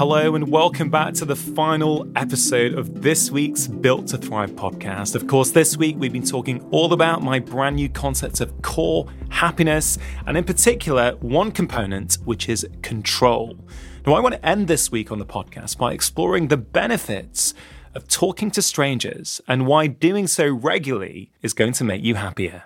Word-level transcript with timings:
Hello, 0.00 0.34
and 0.34 0.50
welcome 0.50 0.88
back 0.88 1.12
to 1.12 1.26
the 1.26 1.36
final 1.36 2.10
episode 2.16 2.72
of 2.72 3.02
this 3.02 3.30
week's 3.30 3.66
Built 3.66 4.06
to 4.06 4.16
Thrive 4.16 4.52
podcast. 4.52 5.14
Of 5.14 5.26
course, 5.26 5.50
this 5.50 5.76
week 5.76 5.96
we've 5.98 6.10
been 6.10 6.24
talking 6.24 6.66
all 6.70 6.94
about 6.94 7.22
my 7.22 7.38
brand 7.38 7.76
new 7.76 7.90
concept 7.90 8.40
of 8.40 8.62
core 8.62 9.06
happiness, 9.28 9.98
and 10.26 10.38
in 10.38 10.44
particular, 10.44 11.16
one 11.16 11.52
component, 11.52 12.14
which 12.24 12.48
is 12.48 12.66
control. 12.80 13.58
Now, 14.06 14.14
I 14.14 14.20
want 14.20 14.36
to 14.36 14.46
end 14.46 14.68
this 14.68 14.90
week 14.90 15.12
on 15.12 15.18
the 15.18 15.26
podcast 15.26 15.76
by 15.76 15.92
exploring 15.92 16.48
the 16.48 16.56
benefits 16.56 17.52
of 17.94 18.08
talking 18.08 18.50
to 18.52 18.62
strangers 18.62 19.42
and 19.46 19.66
why 19.66 19.86
doing 19.86 20.26
so 20.26 20.48
regularly 20.48 21.30
is 21.42 21.52
going 21.52 21.74
to 21.74 21.84
make 21.84 22.02
you 22.02 22.14
happier. 22.14 22.64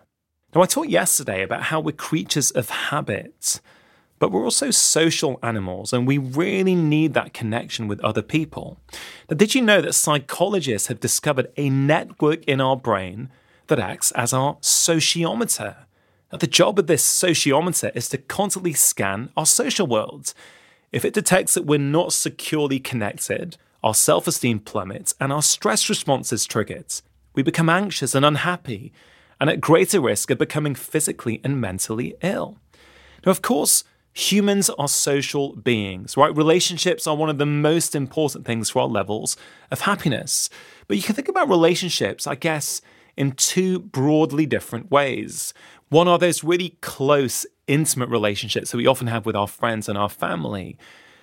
Now, 0.54 0.62
I 0.62 0.66
talked 0.66 0.88
yesterday 0.88 1.42
about 1.42 1.62
how 1.62 1.80
we're 1.80 1.96
creatures 1.96 2.52
of 2.52 2.70
habit. 2.70 3.60
But 4.18 4.30
we're 4.30 4.44
also 4.44 4.70
social 4.70 5.38
animals 5.42 5.92
and 5.92 6.06
we 6.06 6.18
really 6.18 6.74
need 6.74 7.14
that 7.14 7.34
connection 7.34 7.88
with 7.88 8.00
other 8.00 8.22
people. 8.22 8.78
Now, 9.28 9.36
did 9.36 9.54
you 9.54 9.62
know 9.62 9.80
that 9.80 9.94
psychologists 9.94 10.88
have 10.88 11.00
discovered 11.00 11.52
a 11.56 11.68
network 11.68 12.44
in 12.44 12.60
our 12.60 12.76
brain 12.76 13.30
that 13.66 13.80
acts 13.80 14.12
as 14.12 14.32
our 14.32 14.56
sociometer? 14.56 15.76
Now, 16.32 16.38
the 16.38 16.46
job 16.46 16.78
of 16.78 16.86
this 16.86 17.04
sociometer 17.04 17.94
is 17.94 18.08
to 18.10 18.18
constantly 18.18 18.72
scan 18.72 19.30
our 19.36 19.46
social 19.46 19.86
world. 19.86 20.32
If 20.92 21.04
it 21.04 21.14
detects 21.14 21.54
that 21.54 21.66
we're 21.66 21.78
not 21.78 22.12
securely 22.12 22.78
connected, 22.78 23.56
our 23.82 23.94
self 23.94 24.26
esteem 24.26 24.60
plummets 24.60 25.14
and 25.20 25.32
our 25.32 25.42
stress 25.42 25.88
response 25.88 26.32
is 26.32 26.46
triggered. 26.46 26.92
We 27.34 27.42
become 27.42 27.68
anxious 27.68 28.14
and 28.14 28.24
unhappy, 28.24 28.92
and 29.40 29.50
at 29.50 29.60
greater 29.60 30.00
risk 30.00 30.30
of 30.30 30.38
becoming 30.38 30.74
physically 30.74 31.40
and 31.44 31.60
mentally 31.60 32.14
ill. 32.22 32.58
Now, 33.26 33.30
of 33.32 33.42
course, 33.42 33.84
Humans 34.14 34.70
are 34.70 34.86
social 34.86 35.56
beings, 35.56 36.16
right? 36.16 36.34
Relationships 36.34 37.06
are 37.08 37.16
one 37.16 37.28
of 37.28 37.38
the 37.38 37.46
most 37.46 37.96
important 37.96 38.46
things 38.46 38.70
for 38.70 38.82
our 38.82 38.88
levels 38.88 39.36
of 39.72 39.80
happiness. 39.80 40.48
But 40.86 40.96
you 40.96 41.02
can 41.02 41.16
think 41.16 41.28
about 41.28 41.48
relationships, 41.48 42.24
I 42.24 42.36
guess, 42.36 42.80
in 43.16 43.32
two 43.32 43.80
broadly 43.80 44.46
different 44.46 44.88
ways. 44.88 45.52
One 45.88 46.06
are 46.06 46.18
those 46.18 46.44
really 46.44 46.76
close, 46.80 47.44
intimate 47.66 48.08
relationships 48.08 48.70
that 48.70 48.76
we 48.76 48.86
often 48.86 49.08
have 49.08 49.26
with 49.26 49.34
our 49.34 49.48
friends 49.48 49.88
and 49.88 49.98
our 49.98 50.08
family. 50.08 50.78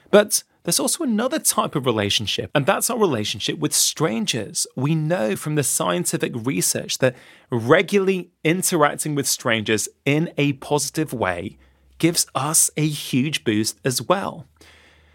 But 0.10 0.44
there's 0.64 0.80
also 0.80 1.06
another 1.06 1.40
type 1.40 1.76
of 1.76 1.86
relationship, 1.86 2.52
and 2.54 2.66
that's 2.66 2.90
our 2.90 3.00
relationship 3.00 3.58
with 3.58 3.74
strangers. 3.74 4.68
We 4.76 4.96
know 4.96 5.38
from 5.38 5.56
the 5.56 5.64
scientific 5.64 6.34
research 6.36 6.98
that 6.98 7.16
regularly 7.50 8.32
interacting 8.44 9.16
with 9.16 9.28
strangers 9.28 9.88
in 10.06 10.32
a 10.38 10.54
positive 10.54 11.14
way 11.14 11.58
gives 12.02 12.26
us 12.34 12.72
a 12.76 12.88
huge 12.88 13.44
boost 13.44 13.80
as 13.86 14.02
well. 14.02 14.48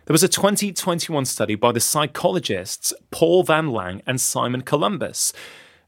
There 0.04 0.14
was 0.14 0.22
a 0.22 0.28
2021 0.28 1.24
study 1.24 1.56
by 1.56 1.72
the 1.72 1.80
psychologists 1.80 2.94
Paul 3.10 3.42
Van 3.42 3.72
Lange 3.72 4.02
and 4.06 4.20
Simon 4.20 4.62
Columbus, 4.62 5.32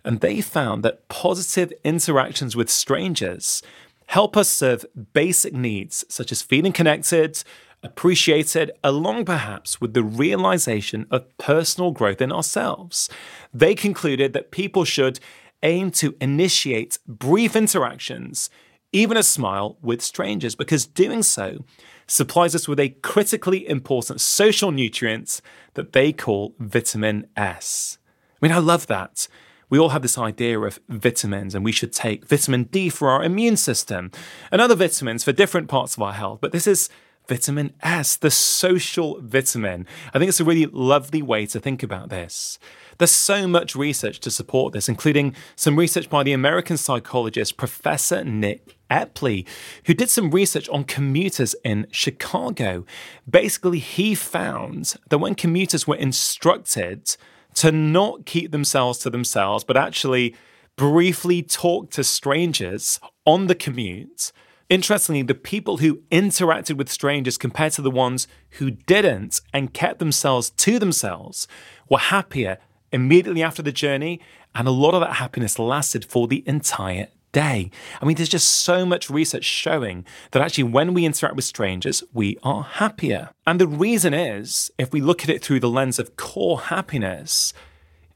and 0.05 0.19
they 0.19 0.41
found 0.41 0.83
that 0.83 1.07
positive 1.09 1.73
interactions 1.85 2.57
with 2.57 2.69
strangers 2.69 3.63
help 4.07 4.37
us 4.37 4.49
serve 4.49 4.85
basic 5.13 5.55
needs 5.55 6.05
such 6.09 6.33
as 6.33 6.43
feeling 6.43 6.73
connected, 6.73 7.45
appreciated, 7.85 8.73
along 8.83 9.25
perhaps 9.25 9.81
with 9.81 9.95
the 9.95 10.03
realization 10.03 11.07
of 11.13 11.39
personal 11.39 11.93
growth 11.93 12.21
in 12.21 12.33
ourselves. 12.33 13.09
They 13.55 13.77
concluded 13.77 14.33
that 14.33 14.51
people 14.51 14.85
should 14.85 15.21
aim 15.63 15.93
to 15.93 16.17
initiate 16.21 16.99
brief 17.07 17.55
interactions 17.55 18.51
even 18.93 19.17
a 19.17 19.23
smile 19.23 19.77
with 19.83 20.03
strangers, 20.03 20.55
because 20.55 20.87
doing 20.87 21.23
so 21.23 21.65
supplies 22.07 22.55
us 22.55 22.67
with 22.67 22.81
a 22.81 22.89
critically 22.89 23.69
important 23.69 24.21
social 24.21 24.71
nutrient 24.71 25.41
that 25.75 25.93
they 25.93 26.13
call 26.13 26.55
vitamin 26.59 27.27
S. 27.37 27.99
I 28.41 28.47
mean, 28.47 28.53
I 28.53 28.59
love 28.59 28.87
that. 28.87 29.29
We 29.71 29.79
all 29.79 29.91
have 29.91 30.01
this 30.01 30.17
idea 30.17 30.59
of 30.61 30.79
vitamins, 30.89 31.55
and 31.55 31.65
we 31.65 31.73
should 31.73 31.93
take 31.93 32.27
vitamin 32.27 32.65
D 32.65 32.89
for 32.89 33.11
our 33.11 33.23
immune 33.23 33.59
system 33.59 34.11
and 34.51 34.63
other 34.63 34.75
vitamins 34.75 35.25
for 35.25 35.33
different 35.33 35.69
parts 35.69 35.97
of 35.97 36.03
our 36.03 36.15
health. 36.15 36.39
But 36.41 36.53
this 36.53 36.67
is 36.67 36.89
vitamin 37.29 37.75
S, 37.83 38.17
the 38.17 38.31
social 38.31 39.21
vitamin. 39.21 39.87
I 40.13 40.19
think 40.19 40.31
it's 40.31 40.41
a 40.41 40.45
really 40.45 40.67
lovely 40.67 41.23
way 41.23 41.47
to 41.47 41.61
think 41.61 41.83
about 41.83 42.09
this. 42.09 42.59
There's 42.97 43.13
so 43.13 43.47
much 43.47 43.77
research 43.77 44.19
to 44.21 44.31
support 44.31 44.73
this, 44.73 44.89
including 44.89 45.35
some 45.55 45.77
research 45.77 46.11
by 46.11 46.25
the 46.25 46.33
American 46.33 46.77
psychologist 46.77 47.57
Professor 47.57 48.25
Nick 48.25 48.77
Epley, 48.91 49.47
who 49.85 49.95
did 49.95 50.11
some 50.11 50.31
research 50.31 50.69
on 50.71 50.83
commuters 50.83 51.55
in 51.63 51.87
Chicago. 51.93 52.85
Basically, 53.29 53.79
he 53.79 54.15
found 54.15 54.97
that 55.11 55.19
when 55.19 55.37
commuters 55.37 55.87
were 55.87 55.97
instructed 55.97 57.17
to 57.55 57.71
not 57.71 58.25
keep 58.25 58.51
themselves 58.51 58.99
to 59.01 59.11
themselves, 59.11 59.63
but 59.63 59.77
actually 59.77 60.35
briefly 60.77 61.43
talk 61.43 61.91
to 61.91 62.03
strangers 62.03 63.01
on 63.27 63.49
the 63.49 63.55
commute, 63.55 64.33
Interestingly, 64.69 65.23
the 65.23 65.35
people 65.35 65.79
who 65.79 66.03
interacted 66.11 66.77
with 66.77 66.91
strangers 66.91 67.39
compared 67.39 67.73
to 67.73 67.83
the 67.83 67.91
ones 67.91 68.29
who 68.53 68.71
didn't 68.71 69.41
and 69.53 69.73
kept 69.73 69.99
themselves 69.99 70.51
to 70.51 70.79
themselves 70.79 71.49
were 71.89 71.99
happier 71.99 72.59
immediately 72.93 73.43
after 73.43 73.63
the 73.63 73.73
journey, 73.73 74.21
and 74.55 74.69
a 74.69 74.73
lot 74.73 74.95
of 74.95 75.01
that 75.01 75.15
happiness 75.15 75.59
lasted 75.59 76.05
for 76.05 76.29
the 76.29 76.43
entire 76.47 77.09
day. 77.33 77.71
I 78.01 78.05
mean, 78.05 78.17
there's 78.17 78.29
just 78.29 78.49
so 78.49 78.85
much 78.85 79.09
research 79.09 79.45
showing 79.45 80.05
that 80.33 80.43
actually, 80.43 80.65
when 80.65 80.93
we 80.93 81.07
interact 81.07 81.37
with 81.37 81.45
strangers, 81.45 82.03
we 82.13 82.37
are 82.43 82.63
happier. 82.63 83.31
And 83.47 83.59
the 83.59 83.67
reason 83.67 84.13
is, 84.13 84.71
if 84.79 84.93
we 84.93 85.01
look 85.01 85.23
at 85.23 85.31
it 85.31 85.43
through 85.43 85.61
the 85.61 85.69
lens 85.69 85.99
of 85.99 86.17
core 86.17 86.61
happiness, 86.61 87.55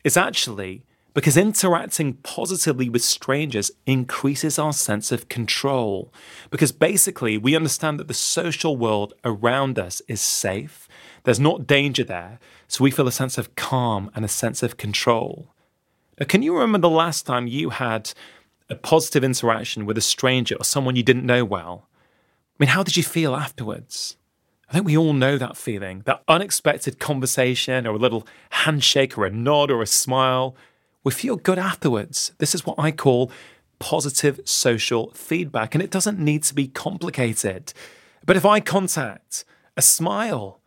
is 0.04 0.16
actually 0.16 0.84
because 1.14 1.36
interacting 1.36 2.14
positively 2.14 2.88
with 2.88 3.02
strangers 3.02 3.70
increases 3.86 4.58
our 4.58 4.72
sense 4.72 5.12
of 5.12 5.28
control. 5.28 6.12
Because 6.50 6.72
basically, 6.72 7.36
we 7.36 7.54
understand 7.54 8.00
that 8.00 8.08
the 8.08 8.14
social 8.14 8.76
world 8.76 9.12
around 9.24 9.78
us 9.78 10.00
is 10.08 10.20
safe 10.20 10.88
there's 11.24 11.40
not 11.40 11.66
danger 11.66 12.04
there, 12.04 12.38
so 12.66 12.82
we 12.82 12.90
feel 12.90 13.06
a 13.06 13.12
sense 13.12 13.38
of 13.38 13.54
calm 13.54 14.10
and 14.14 14.24
a 14.24 14.28
sense 14.28 14.62
of 14.62 14.76
control. 14.76 15.54
Now, 16.18 16.26
can 16.26 16.42
you 16.42 16.54
remember 16.54 16.78
the 16.78 16.90
last 16.90 17.26
time 17.26 17.46
you 17.46 17.70
had 17.70 18.12
a 18.68 18.74
positive 18.74 19.22
interaction 19.22 19.86
with 19.86 19.96
a 19.96 20.02
stranger 20.02 20.56
or 20.56 20.64
someone 20.64 20.96
you 20.96 21.02
didn't 21.02 21.26
know 21.26 21.44
well? 21.44 21.88
I 21.92 22.64
mean, 22.64 22.68
how 22.70 22.82
did 22.82 22.96
you 22.96 23.02
feel 23.02 23.36
afterwards? 23.36 24.16
I 24.68 24.72
think 24.72 24.86
we 24.86 24.96
all 24.96 25.12
know 25.12 25.38
that 25.38 25.56
feeling, 25.56 26.02
that 26.06 26.22
unexpected 26.28 26.98
conversation 26.98 27.86
or 27.86 27.94
a 27.94 27.98
little 27.98 28.26
handshake 28.50 29.16
or 29.16 29.26
a 29.26 29.30
nod 29.30 29.70
or 29.70 29.82
a 29.82 29.86
smile. 29.86 30.56
We 31.04 31.12
feel 31.12 31.36
good 31.36 31.58
afterwards. 31.58 32.32
This 32.38 32.54
is 32.54 32.64
what 32.64 32.78
I 32.78 32.92
call 32.92 33.30
positive 33.78 34.40
social 34.44 35.10
feedback, 35.14 35.74
and 35.74 35.82
it 35.82 35.90
doesn't 35.90 36.18
need 36.18 36.44
to 36.44 36.54
be 36.54 36.68
complicated. 36.68 37.72
But 38.24 38.36
if 38.36 38.44
eye 38.44 38.60
contact, 38.60 39.44
a 39.76 39.82
smile, 39.82 40.60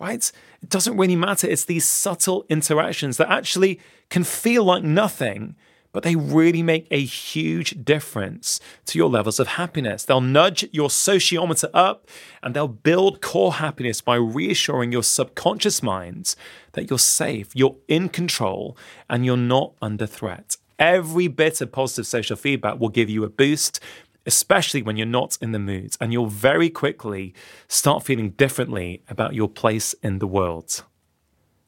right? 0.00 0.30
It 0.62 0.68
doesn't 0.68 0.96
really 0.96 1.16
matter. 1.16 1.46
It's 1.46 1.64
these 1.64 1.88
subtle 1.88 2.44
interactions 2.48 3.16
that 3.18 3.30
actually 3.30 3.80
can 4.10 4.24
feel 4.24 4.64
like 4.64 4.82
nothing, 4.82 5.54
but 5.96 6.02
they 6.02 6.14
really 6.14 6.62
make 6.62 6.86
a 6.90 7.02
huge 7.02 7.82
difference 7.82 8.60
to 8.84 8.98
your 8.98 9.08
levels 9.08 9.40
of 9.40 9.46
happiness. 9.46 10.04
They'll 10.04 10.20
nudge 10.20 10.68
your 10.70 10.90
sociometer 10.90 11.70
up 11.72 12.06
and 12.42 12.54
they'll 12.54 12.68
build 12.68 13.22
core 13.22 13.54
happiness 13.54 14.02
by 14.02 14.16
reassuring 14.16 14.92
your 14.92 15.02
subconscious 15.02 15.82
minds 15.82 16.36
that 16.72 16.90
you're 16.90 16.98
safe, 16.98 17.48
you're 17.56 17.76
in 17.88 18.10
control, 18.10 18.76
and 19.08 19.24
you're 19.24 19.38
not 19.38 19.72
under 19.80 20.06
threat. 20.06 20.58
Every 20.78 21.28
bit 21.28 21.62
of 21.62 21.72
positive 21.72 22.06
social 22.06 22.36
feedback 22.36 22.78
will 22.78 22.90
give 22.90 23.08
you 23.08 23.24
a 23.24 23.30
boost, 23.30 23.80
especially 24.26 24.82
when 24.82 24.98
you're 24.98 25.06
not 25.06 25.38
in 25.40 25.52
the 25.52 25.58
mood, 25.58 25.96
and 25.98 26.12
you'll 26.12 26.26
very 26.26 26.68
quickly 26.68 27.32
start 27.68 28.04
feeling 28.04 28.32
differently 28.32 29.02
about 29.08 29.32
your 29.32 29.48
place 29.48 29.94
in 30.02 30.18
the 30.18 30.26
world. 30.26 30.84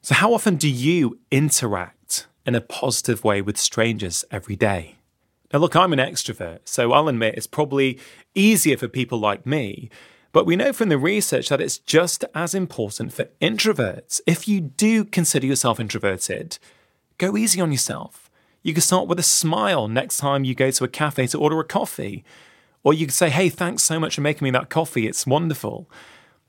So, 0.03 0.13
how 0.13 0.35
often 0.35 0.57
do 0.57 0.69
you 0.69 1.17
interact 1.31 1.98
in 2.49 2.55
a 2.55 2.61
positive 2.61 3.23
way 3.23 3.41
with 3.41 3.57
strangers 3.57 4.25
every 4.29 4.57
day? 4.57 4.95
Now, 5.53 5.59
look, 5.59 5.75
I'm 5.75 5.93
an 5.93 5.99
extrovert, 5.99 6.59
so 6.65 6.91
I'll 6.91 7.07
admit 7.07 7.35
it's 7.35 7.47
probably 7.47 7.97
easier 8.35 8.75
for 8.75 8.87
people 8.87 9.19
like 9.19 9.45
me. 9.45 9.89
But 10.31 10.45
we 10.45 10.55
know 10.55 10.73
from 10.73 10.89
the 10.89 10.97
research 10.97 11.49
that 11.49 11.61
it's 11.61 11.77
just 11.77 12.25
as 12.35 12.53
important 12.53 13.13
for 13.13 13.29
introverts. 13.41 14.21
If 14.27 14.47
you 14.47 14.61
do 14.61 15.05
consider 15.05 15.47
yourself 15.47 15.79
introverted, 15.79 16.59
go 17.17 17.37
easy 17.37 17.61
on 17.61 17.71
yourself. 17.71 18.29
You 18.61 18.73
can 18.73 18.81
start 18.81 19.07
with 19.07 19.19
a 19.19 19.23
smile 19.23 19.87
next 19.87 20.17
time 20.17 20.43
you 20.43 20.53
go 20.53 20.69
to 20.69 20.83
a 20.83 20.89
cafe 20.89 21.27
to 21.27 21.39
order 21.39 21.59
a 21.59 21.63
coffee. 21.63 22.23
Or 22.83 22.93
you 22.93 23.05
could 23.07 23.15
say, 23.15 23.29
hey, 23.29 23.49
thanks 23.49 23.83
so 23.83 23.99
much 23.99 24.15
for 24.15 24.21
making 24.21 24.45
me 24.45 24.51
that 24.51 24.69
coffee. 24.69 25.07
It's 25.07 25.25
wonderful. 25.25 25.89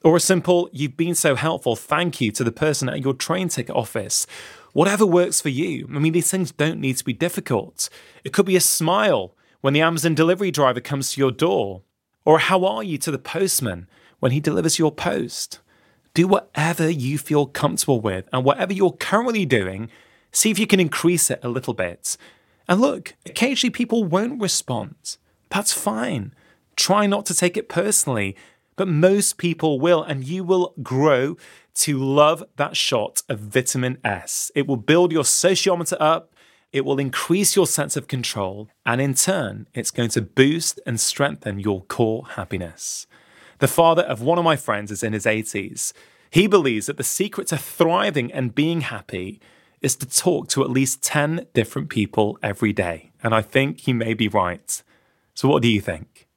Or 0.02 0.16
a 0.16 0.20
simple, 0.20 0.68
you've 0.72 0.96
been 0.96 1.14
so 1.14 1.34
helpful. 1.34 1.76
Thank 1.76 2.20
you 2.20 2.32
to 2.32 2.44
the 2.44 2.52
person 2.52 2.88
at 2.88 3.00
your 3.00 3.14
train 3.14 3.48
ticket 3.48 3.76
office. 3.76 4.26
Whatever 4.72 5.04
works 5.04 5.40
for 5.40 5.48
you. 5.48 5.86
I 5.94 5.98
mean, 5.98 6.12
these 6.12 6.30
things 6.30 6.52
don't 6.52 6.80
need 6.80 6.96
to 6.98 7.04
be 7.04 7.12
difficult. 7.12 7.88
It 8.24 8.32
could 8.32 8.46
be 8.46 8.56
a 8.56 8.60
smile 8.60 9.34
when 9.60 9.74
the 9.74 9.80
Amazon 9.80 10.14
delivery 10.14 10.50
driver 10.50 10.80
comes 10.80 11.12
to 11.12 11.20
your 11.20 11.32
door. 11.32 11.82
Or 12.24 12.38
how 12.38 12.64
are 12.64 12.82
you 12.82 12.98
to 12.98 13.10
the 13.10 13.18
postman 13.18 13.88
when 14.20 14.32
he 14.32 14.40
delivers 14.40 14.78
your 14.78 14.92
post. 14.92 15.58
Do 16.14 16.28
whatever 16.28 16.88
you 16.88 17.18
feel 17.18 17.46
comfortable 17.46 18.00
with, 18.00 18.28
and 18.32 18.44
whatever 18.44 18.72
you're 18.72 18.92
currently 18.92 19.44
doing, 19.44 19.90
see 20.30 20.50
if 20.50 20.58
you 20.58 20.66
can 20.66 20.80
increase 20.80 21.30
it 21.30 21.40
a 21.42 21.48
little 21.48 21.74
bit. 21.74 22.16
And 22.68 22.80
look, 22.80 23.14
occasionally 23.26 23.70
people 23.70 24.04
won't 24.04 24.40
respond. 24.40 25.16
That's 25.48 25.72
fine. 25.72 26.34
Try 26.76 27.06
not 27.06 27.26
to 27.26 27.34
take 27.34 27.56
it 27.56 27.68
personally, 27.68 28.36
but 28.80 28.88
most 28.88 29.36
people 29.36 29.78
will, 29.78 30.02
and 30.02 30.24
you 30.24 30.42
will 30.42 30.72
grow 30.82 31.36
to 31.74 31.98
love 31.98 32.42
that 32.56 32.78
shot 32.78 33.22
of 33.28 33.38
vitamin 33.38 33.98
S. 34.02 34.50
It 34.54 34.66
will 34.66 34.78
build 34.78 35.12
your 35.12 35.22
sociometer 35.22 35.98
up, 36.00 36.34
it 36.72 36.86
will 36.86 36.98
increase 36.98 37.54
your 37.54 37.66
sense 37.66 37.94
of 37.94 38.08
control, 38.08 38.70
and 38.86 38.98
in 38.98 39.12
turn, 39.12 39.68
it's 39.74 39.90
going 39.90 40.08
to 40.08 40.22
boost 40.22 40.80
and 40.86 40.98
strengthen 40.98 41.58
your 41.58 41.82
core 41.82 42.24
happiness. 42.36 43.06
The 43.58 43.68
father 43.68 44.00
of 44.00 44.22
one 44.22 44.38
of 44.38 44.46
my 44.46 44.56
friends 44.56 44.90
is 44.90 45.02
in 45.02 45.12
his 45.12 45.26
80s. 45.26 45.92
He 46.30 46.46
believes 46.46 46.86
that 46.86 46.96
the 46.96 47.04
secret 47.04 47.48
to 47.48 47.58
thriving 47.58 48.32
and 48.32 48.54
being 48.54 48.80
happy 48.80 49.42
is 49.82 49.94
to 49.96 50.06
talk 50.06 50.48
to 50.48 50.64
at 50.64 50.70
least 50.70 51.02
10 51.02 51.48
different 51.52 51.90
people 51.90 52.38
every 52.42 52.72
day. 52.72 53.10
And 53.22 53.34
I 53.34 53.42
think 53.42 53.80
he 53.80 53.92
may 53.92 54.14
be 54.14 54.28
right. 54.28 54.82
So, 55.34 55.48
what 55.50 55.60
do 55.60 55.68
you 55.68 55.82
think? 55.82 56.28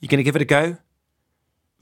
You 0.00 0.08
going 0.08 0.18
to 0.18 0.24
give 0.24 0.34
it 0.34 0.42
a 0.42 0.44
go? 0.44 0.78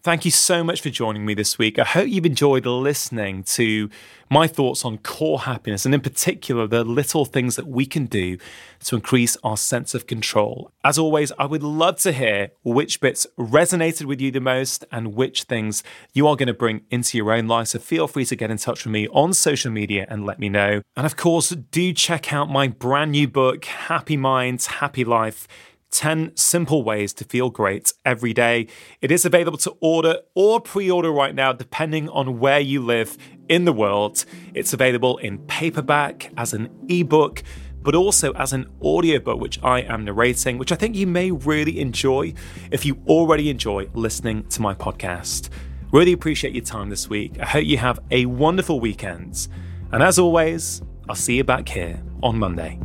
Thank 0.05 0.27
you 0.27 0.31
so 0.31 0.63
much 0.63 0.83
for 0.83 0.91
joining 0.91 1.25
me 1.25 1.33
this 1.33 1.57
week. 1.57 1.79
I 1.79 1.85
hope 1.85 2.11
you've 2.11 2.27
enjoyed 2.27 2.67
listening 2.67 3.43
to 3.45 3.89
my 4.29 4.47
thoughts 4.47 4.85
on 4.85 4.99
core 4.99 5.41
happiness 5.41 5.87
and, 5.87 5.95
in 5.95 6.03
particular, 6.03 6.67
the 6.67 6.85
little 6.85 7.25
things 7.25 7.57
that 7.57 7.67
we 7.67 7.87
can 7.87 8.05
do 8.05 8.37
to 8.85 8.97
increase 8.97 9.39
our 9.43 9.57
sense 9.57 9.95
of 9.95 10.07
control. 10.07 10.71
As 10.85 10.99
always, 10.99 11.33
I 11.39 11.47
would 11.47 11.63
love 11.63 12.01
to 12.01 12.13
hear 12.13 12.51
which 12.63 13.01
bits 13.01 13.27
resonated 13.39 14.05
with 14.05 14.21
you 14.21 14.31
the 14.31 14.43
most 14.43 14.85
and 14.93 15.15
which 15.15 15.45
things 15.45 15.83
you 16.13 16.29
are 16.29 16.37
going 16.37 16.49
to 16.49 16.53
bring 16.53 16.83
into 16.91 17.17
your 17.17 17.33
own 17.33 17.47
life. 17.47 17.69
So 17.69 17.79
feel 17.79 18.07
free 18.07 18.27
to 18.27 18.37
get 18.37 18.51
in 18.51 18.59
touch 18.59 18.85
with 18.85 18.93
me 18.93 19.09
on 19.09 19.33
social 19.33 19.73
media 19.73 20.05
and 20.11 20.27
let 20.27 20.39
me 20.39 20.51
know. 20.51 20.83
And 20.97 21.07
of 21.07 21.17
course, 21.17 21.49
do 21.49 21.95
check 21.95 22.31
out 22.31 22.51
my 22.51 22.69
brand 22.69 23.13
new 23.13 23.27
book, 23.27 23.65
Happy 23.65 24.19
Minds, 24.19 24.67
Happy 24.67 25.03
Life 25.03 25.49
10 25.95 26.37
simple 26.37 26.83
ways 26.83 27.13
to 27.15 27.25
feel 27.25 27.51
great 27.51 27.93
every 28.05 28.35
day. 28.35 28.67
It 29.01 29.13
is 29.13 29.25
available 29.25 29.59
to 29.59 29.77
order 29.81 30.19
or 30.35 30.61
pre 30.61 30.91
order 30.91 31.13
right 31.13 31.35
now, 31.35 31.53
depending 31.53 32.09
on 32.09 32.41
where 32.41 32.59
you 32.59 32.85
live 32.85 33.17
in 33.49 33.65
the 33.65 33.73
world. 33.73 34.25
It's 34.55 34.73
available 34.73 35.19
in 35.19 35.39
paperback, 35.47 36.33
as 36.37 36.53
an 36.53 36.69
ebook, 36.89 37.45
but 37.81 37.95
also 37.95 38.33
as 38.33 38.53
an 38.53 38.67
audiobook, 38.83 39.41
which 39.41 39.63
I 39.63 39.83
am 39.83 40.05
narrating, 40.05 40.59
which 40.59 40.73
I 40.73 40.77
think 40.77 40.97
you 40.97 41.07
may 41.07 41.31
really 41.31 41.79
enjoy 41.79 42.35
if 42.73 42.85
you 42.85 43.01
already 43.07 43.49
enjoy 43.49 43.89
listening 43.95 44.49
to 44.49 44.63
my 44.63 44.75
podcast. 44.75 45.49
Really 45.93 46.13
appreciate 46.13 46.55
your 46.55 46.65
time 46.65 46.91
this 46.91 47.09
week. 47.09 47.39
I 47.39 47.47
hope 47.47 47.67
you 47.67 47.79
have 47.79 48.01
a 48.11 48.27
wonderful 48.27 48.81
weekend. 48.81 49.47
And 49.93 50.03
as 50.03 50.19
always, 50.19 50.83
I'll 51.09 51.15
see 51.15 51.37
you 51.37 51.45
back 51.45 51.69
here 51.69 52.03
on 52.21 52.37
Monday. 52.37 52.81